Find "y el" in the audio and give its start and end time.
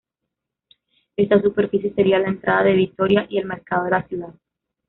3.29-3.45